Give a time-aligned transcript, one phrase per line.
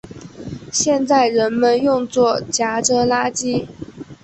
[0.73, 3.67] 现在人们用作夹着垃圾。